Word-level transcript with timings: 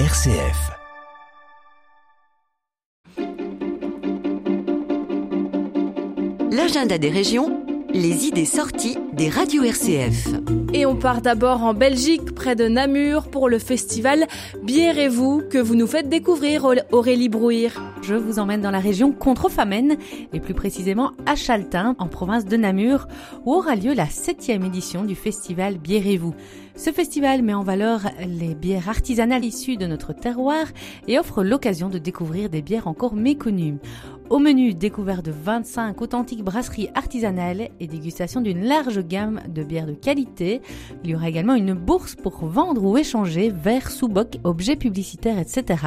RCF. 0.00 0.72
L'agenda 6.50 6.98
des 6.98 7.10
régions, 7.10 7.64
les 7.90 8.26
idées 8.26 8.44
sorties 8.44 8.98
des 9.14 9.28
radios 9.28 9.62
RCF. 9.62 10.28
Et 10.72 10.86
on 10.86 10.96
part 10.96 11.22
d'abord 11.22 11.62
en 11.62 11.72
Belgique, 11.72 12.34
près 12.34 12.56
de 12.56 12.66
Namur, 12.66 13.28
pour 13.28 13.48
le 13.48 13.58
festival 13.58 14.26
Bierrez-vous, 14.64 15.42
que 15.48 15.58
vous 15.58 15.76
nous 15.76 15.86
faites 15.86 16.08
découvrir, 16.08 16.66
Aurélie 16.90 17.28
Brouir. 17.28 17.80
Je 18.02 18.14
vous 18.14 18.38
emmène 18.38 18.60
dans 18.60 18.70
la 18.70 18.80
région 18.80 19.12
contrefamenne, 19.12 19.96
et 20.32 20.40
plus 20.40 20.54
précisément 20.54 21.12
à 21.26 21.36
Chaltin, 21.36 21.94
en 21.98 22.08
province 22.08 22.44
de 22.44 22.56
Namur, 22.56 23.06
où 23.44 23.54
aura 23.54 23.76
lieu 23.76 23.94
la 23.94 24.06
septième 24.06 24.64
édition 24.64 25.04
du 25.04 25.14
festival 25.14 25.78
Bierrez-vous. 25.78 26.34
Ce 26.76 26.90
festival 26.90 27.42
met 27.42 27.54
en 27.54 27.62
valeur 27.62 28.00
les 28.26 28.56
bières 28.56 28.88
artisanales 28.88 29.44
issues 29.44 29.76
de 29.76 29.86
notre 29.86 30.12
terroir 30.12 30.66
et 31.06 31.20
offre 31.20 31.44
l'occasion 31.44 31.88
de 31.88 31.98
découvrir 31.98 32.50
des 32.50 32.62
bières 32.62 32.88
encore 32.88 33.14
méconnues. 33.14 33.78
Au 34.30 34.38
menu, 34.38 34.74
découverte 34.74 35.24
de 35.24 35.30
25 35.32 36.00
authentiques 36.00 36.42
brasseries 36.42 36.88
artisanales 36.94 37.68
et 37.78 37.86
dégustation 37.86 38.40
d'une 38.40 38.64
large 38.64 39.03
gamme 39.04 39.40
de 39.48 39.62
bières 39.62 39.86
de 39.86 39.92
qualité. 39.92 40.60
Il 41.04 41.10
y 41.10 41.14
aura 41.14 41.28
également 41.28 41.54
une 41.54 41.74
bourse 41.74 42.14
pour 42.14 42.44
vendre 42.46 42.84
ou 42.84 42.96
échanger 42.96 43.50
verres, 43.50 43.90
sous-bocs, 43.90 44.38
objets 44.44 44.76
publicitaires, 44.76 45.38
etc. 45.38 45.84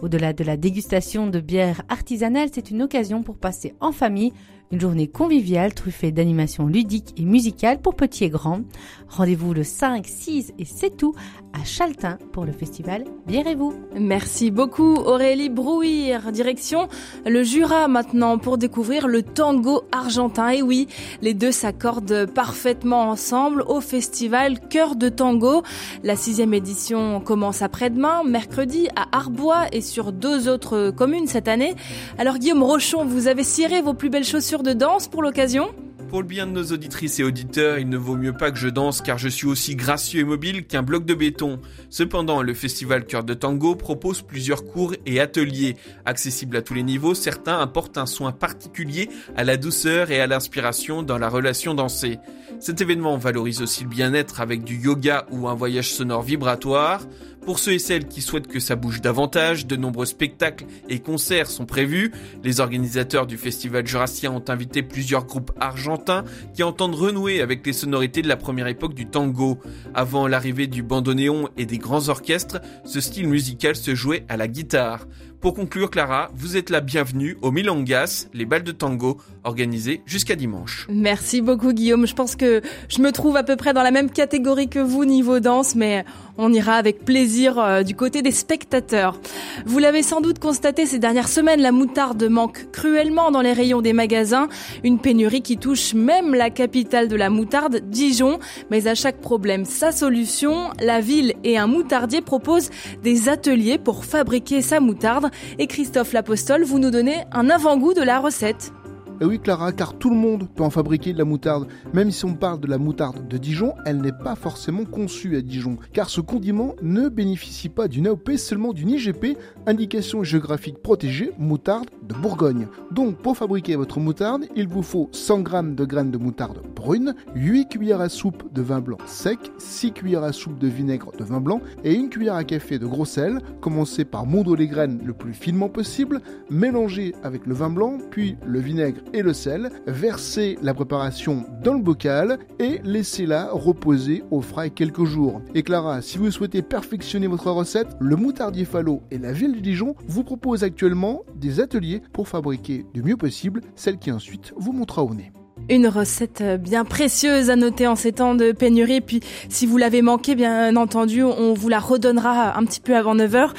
Au-delà 0.00 0.32
de 0.32 0.44
la 0.44 0.56
dégustation 0.56 1.26
de 1.26 1.40
bières 1.40 1.82
artisanales, 1.88 2.48
c'est 2.52 2.70
une 2.70 2.82
occasion 2.82 3.22
pour 3.22 3.36
passer 3.36 3.74
en 3.80 3.92
famille 3.92 4.32
une 4.72 4.80
journée 4.80 5.06
conviviale 5.06 5.74
truffée 5.74 6.12
d'animations 6.12 6.66
ludiques 6.66 7.14
et 7.16 7.24
musicales 7.24 7.80
pour 7.80 7.94
petits 7.94 8.24
et 8.24 8.30
grands. 8.30 8.62
Rendez-vous 9.08 9.54
le 9.54 9.62
5, 9.62 10.06
6 10.06 10.54
et 10.58 10.64
7 10.64 11.02
août 11.02 11.14
à 11.52 11.64
Chaltin 11.64 12.18
pour 12.32 12.44
le 12.44 12.52
festival 12.52 13.04
Bierrez-vous. 13.26 13.74
Merci 13.98 14.50
beaucoup 14.50 14.96
Aurélie 14.96 15.48
Brouir. 15.48 16.32
Direction 16.32 16.88
le 17.24 17.42
Jura 17.42 17.88
maintenant 17.88 18.38
pour 18.38 18.58
découvrir 18.58 19.08
le 19.08 19.22
tango 19.22 19.84
argentin. 19.92 20.50
Et 20.50 20.62
oui, 20.62 20.88
les 21.22 21.34
deux 21.34 21.52
s'accordent 21.52 22.26
parfaitement 22.26 23.10
ensemble 23.10 23.62
au 23.62 23.80
festival 23.80 24.60
Cœur 24.68 24.96
de 24.96 25.08
Tango. 25.08 25.62
La 26.02 26.16
sixième 26.16 26.54
édition 26.54 27.20
commence 27.20 27.62
après-demain, 27.62 28.22
mercredi 28.24 28.88
à 28.96 29.16
Arbois 29.16 29.66
et 29.72 29.80
sur 29.80 30.12
deux 30.12 30.48
autres 30.48 30.90
communes 30.90 31.26
cette 31.26 31.48
année. 31.48 31.74
Alors 32.18 32.38
Guillaume 32.38 32.62
Rochon, 32.62 33.04
vous 33.04 33.28
avez 33.28 33.44
ciré 33.44 33.80
vos 33.80 33.94
plus 33.94 34.10
belles 34.10 34.24
chaussures 34.24 34.55
de 34.62 34.72
danse 34.72 35.08
pour 35.08 35.22
l'occasion 35.22 35.74
pour 36.08 36.22
le 36.22 36.28
bien 36.28 36.46
de 36.46 36.52
nos 36.52 36.72
auditrices 36.72 37.18
et 37.18 37.24
auditeurs, 37.24 37.78
il 37.78 37.88
ne 37.88 37.96
vaut 37.96 38.16
mieux 38.16 38.32
pas 38.32 38.52
que 38.52 38.58
je 38.58 38.68
danse 38.68 39.02
car 39.02 39.18
je 39.18 39.28
suis 39.28 39.48
aussi 39.48 39.74
gracieux 39.74 40.20
et 40.20 40.24
mobile 40.24 40.64
qu'un 40.64 40.84
bloc 40.84 41.04
de 41.04 41.14
béton. 41.14 41.60
Cependant, 41.90 42.42
le 42.42 42.54
festival 42.54 43.06
Cœur 43.06 43.24
de 43.24 43.34
Tango 43.34 43.74
propose 43.74 44.22
plusieurs 44.22 44.64
cours 44.64 44.94
et 45.04 45.18
ateliers. 45.18 45.76
Accessibles 46.04 46.56
à 46.56 46.62
tous 46.62 46.74
les 46.74 46.84
niveaux, 46.84 47.14
certains 47.14 47.58
apportent 47.58 47.98
un 47.98 48.06
soin 48.06 48.30
particulier 48.30 49.10
à 49.36 49.42
la 49.42 49.56
douceur 49.56 50.12
et 50.12 50.20
à 50.20 50.28
l'inspiration 50.28 51.02
dans 51.02 51.18
la 51.18 51.28
relation 51.28 51.74
dansée. 51.74 52.18
Cet 52.60 52.80
événement 52.80 53.16
valorise 53.16 53.60
aussi 53.60 53.82
le 53.82 53.90
bien-être 53.90 54.40
avec 54.40 54.62
du 54.62 54.76
yoga 54.76 55.26
ou 55.32 55.48
un 55.48 55.54
voyage 55.54 55.92
sonore 55.92 56.22
vibratoire. 56.22 57.02
Pour 57.46 57.60
ceux 57.60 57.74
et 57.74 57.78
celles 57.78 58.08
qui 58.08 58.22
souhaitent 58.22 58.48
que 58.48 58.58
ça 58.58 58.74
bouge 58.74 59.00
davantage, 59.00 59.68
de 59.68 59.76
nombreux 59.76 60.04
spectacles 60.04 60.66
et 60.88 60.98
concerts 60.98 61.46
sont 61.46 61.64
prévus. 61.64 62.10
Les 62.42 62.58
organisateurs 62.58 63.24
du 63.24 63.36
festival 63.36 63.86
jurassien 63.86 64.32
ont 64.32 64.42
invité 64.48 64.82
plusieurs 64.82 65.26
groupes 65.26 65.52
argentins 65.60 66.24
qui 66.54 66.64
entendent 66.64 66.96
renouer 66.96 67.40
avec 67.40 67.64
les 67.64 67.72
sonorités 67.72 68.20
de 68.20 68.26
la 68.26 68.36
première 68.36 68.66
époque 68.66 68.94
du 68.94 69.06
tango. 69.06 69.60
Avant 69.94 70.26
l'arrivée 70.26 70.66
du 70.66 70.82
bandoneon 70.82 71.48
et 71.56 71.66
des 71.66 71.78
grands 71.78 72.08
orchestres, 72.08 72.60
ce 72.84 73.00
style 73.00 73.28
musical 73.28 73.76
se 73.76 73.94
jouait 73.94 74.24
à 74.28 74.36
la 74.36 74.48
guitare. 74.48 75.06
Pour 75.40 75.54
conclure, 75.54 75.90
Clara, 75.90 76.30
vous 76.34 76.56
êtes 76.56 76.70
la 76.70 76.80
bienvenue 76.80 77.36
au 77.42 77.50
Milongas, 77.50 78.26
les 78.32 78.46
balles 78.46 78.64
de 78.64 78.72
tango, 78.72 79.18
organisées 79.44 80.02
jusqu'à 80.06 80.34
dimanche. 80.34 80.86
Merci 80.90 81.40
beaucoup 81.40 81.72
Guillaume. 81.72 82.06
Je 82.06 82.14
pense 82.14 82.36
que 82.36 82.62
je 82.88 83.00
me 83.00 83.12
trouve 83.12 83.36
à 83.36 83.42
peu 83.42 83.54
près 83.56 83.72
dans 83.72 83.82
la 83.82 83.90
même 83.90 84.10
catégorie 84.10 84.68
que 84.68 84.78
vous 84.78 85.04
niveau 85.04 85.38
danse, 85.38 85.74
mais 85.74 86.04
on 86.38 86.52
ira 86.52 86.74
avec 86.74 87.04
plaisir 87.04 87.58
euh, 87.58 87.82
du 87.82 87.94
côté 87.94 88.22
des 88.22 88.30
spectateurs. 88.30 89.20
Vous 89.64 89.78
l'avez 89.78 90.02
sans 90.02 90.20
doute 90.20 90.38
constaté 90.38 90.84
ces 90.84 90.98
dernières 90.98 91.28
semaines, 91.28 91.60
la 91.60 91.72
moutarde 91.72 92.22
manque 92.24 92.70
cruellement 92.72 93.30
dans 93.30 93.40
les 93.40 93.52
rayons 93.52 93.82
des 93.82 93.92
magasins. 93.92 94.48
Une 94.84 94.98
pénurie 94.98 95.42
qui 95.42 95.56
touche 95.58 95.94
même 95.94 96.34
la 96.34 96.50
capitale 96.50 97.08
de 97.08 97.16
la 97.16 97.30
moutarde, 97.30 97.80
Dijon. 97.88 98.38
Mais 98.70 98.88
à 98.88 98.94
chaque 98.94 99.20
problème, 99.20 99.64
sa 99.64 99.92
solution. 99.92 100.70
La 100.80 101.00
ville 101.00 101.34
et 101.44 101.56
un 101.56 101.66
moutardier 101.66 102.20
proposent 102.20 102.70
des 103.02 103.28
ateliers 103.28 103.78
pour 103.78 104.04
fabriquer 104.04 104.60
sa 104.60 104.80
moutarde 104.80 105.25
et 105.58 105.66
Christophe 105.66 106.12
Lapostole, 106.12 106.64
vous 106.64 106.78
nous 106.78 106.90
donnez 106.90 107.24
un 107.32 107.50
avant-goût 107.50 107.94
de 107.94 108.02
la 108.02 108.20
recette. 108.20 108.72
Et 109.20 109.24
oui 109.24 109.38
Clara, 109.38 109.72
car 109.72 109.94
tout 109.94 110.10
le 110.10 110.16
monde 110.16 110.46
peut 110.54 110.62
en 110.62 110.68
fabriquer 110.68 111.14
de 111.14 111.18
la 111.18 111.24
moutarde. 111.24 111.68
Même 111.94 112.10
si 112.10 112.26
on 112.26 112.34
parle 112.34 112.60
de 112.60 112.66
la 112.66 112.76
moutarde 112.76 113.26
de 113.26 113.38
Dijon, 113.38 113.72
elle 113.86 114.02
n'est 114.02 114.12
pas 114.12 114.34
forcément 114.34 114.84
conçue 114.84 115.36
à 115.36 115.40
Dijon, 115.40 115.78
car 115.94 116.10
ce 116.10 116.20
condiment 116.20 116.74
ne 116.82 117.08
bénéficie 117.08 117.70
pas 117.70 117.88
d'une 117.88 118.08
AOP, 118.08 118.32
seulement 118.36 118.74
d'une 118.74 118.90
IGP, 118.90 119.38
indication 119.66 120.22
géographique 120.22 120.82
protégée, 120.82 121.32
moutarde 121.38 121.88
de 122.06 122.14
Bourgogne. 122.14 122.66
Donc 122.90 123.16
pour 123.16 123.38
fabriquer 123.38 123.76
votre 123.76 124.00
moutarde, 124.00 124.44
il 124.54 124.68
vous 124.68 124.82
faut 124.82 125.08
100 125.12 125.44
g 125.46 125.52
de 125.74 125.84
graines 125.84 126.10
de 126.10 126.18
moutarde 126.18 126.60
brune, 126.74 127.14
8 127.34 127.68
cuillères 127.68 128.00
à 128.00 128.08
soupe 128.08 128.52
de 128.52 128.62
vin 128.62 128.80
blanc 128.80 128.98
sec, 129.06 129.38
6 129.58 129.92
cuillères 129.92 130.24
à 130.24 130.32
soupe 130.32 130.58
de 130.58 130.68
vinaigre 130.68 131.12
de 131.18 131.24
vin 131.24 131.40
blanc 131.40 131.60
et 131.84 131.94
une 131.94 132.10
cuillère 132.10 132.34
à 132.34 132.44
café 132.44 132.78
de 132.78 132.86
gros 132.86 133.04
sel. 133.04 133.40
Commencez 133.60 134.04
par 134.04 134.26
moudre 134.26 134.56
les 134.56 134.68
graines 134.68 135.00
le 135.04 135.14
plus 135.14 135.32
finement 135.32 135.68
possible, 135.68 136.20
mélangez 136.50 137.14
avec 137.22 137.46
le 137.46 137.54
vin 137.54 137.70
blanc, 137.70 137.98
puis 138.10 138.36
le 138.46 138.60
vinaigre 138.60 139.00
et 139.12 139.22
le 139.22 139.32
sel, 139.32 139.70
versez 139.86 140.58
la 140.62 140.74
préparation 140.74 141.44
dans 141.62 141.74
le 141.74 141.82
bocal 141.82 142.38
et 142.58 142.80
laissez-la 142.84 143.50
reposer 143.52 144.22
au 144.30 144.40
frais 144.40 144.70
quelques 144.70 145.04
jours. 145.04 145.40
Et 145.54 145.62
Clara, 145.62 146.02
si 146.02 146.18
vous 146.18 146.30
souhaitez 146.30 146.62
perfectionner 146.62 147.26
votre 147.26 147.50
recette, 147.50 147.96
le 148.00 148.16
moutardier 148.16 148.64
Fallot 148.64 149.02
et 149.10 149.18
la 149.18 149.32
ville 149.32 149.54
de 149.54 149.60
Dijon 149.60 149.94
vous 150.06 150.24
proposent 150.24 150.64
actuellement 150.64 151.24
des 151.34 151.60
ateliers 151.60 152.02
pour 152.12 152.28
fabriquer 152.28 152.86
du 152.94 153.02
mieux 153.02 153.16
possible 153.16 153.60
celle 153.74 153.98
qui 153.98 154.10
ensuite 154.10 154.52
vous 154.56 154.72
montrera 154.72 155.04
au 155.04 155.14
nez. 155.14 155.32
Une 155.68 155.88
recette 155.88 156.42
bien 156.60 156.84
précieuse 156.84 157.50
à 157.50 157.56
noter 157.56 157.88
en 157.88 157.96
ces 157.96 158.12
temps 158.12 158.34
de 158.34 158.52
pénurie. 158.52 159.00
Puis 159.00 159.20
si 159.48 159.66
vous 159.66 159.76
l'avez 159.76 160.00
manqué, 160.00 160.34
bien 160.36 160.76
entendu, 160.76 161.24
on 161.24 161.54
vous 161.54 161.68
la 161.68 161.80
redonnera 161.80 162.56
un 162.56 162.64
petit 162.64 162.80
peu 162.80 162.96
avant 162.96 163.16
9h. 163.16 163.50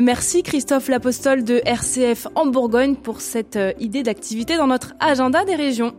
Merci 0.00 0.42
Christophe 0.42 0.88
Lapostole 0.88 1.42
de 1.42 1.62
RCF 1.64 2.26
en 2.34 2.46
Bourgogne 2.46 2.96
pour 2.96 3.22
cette 3.22 3.58
idée 3.80 4.02
d'activité 4.02 4.56
dans 4.56 4.66
notre 4.66 4.94
agenda 5.00 5.44
des 5.44 5.54
régions. 5.54 5.94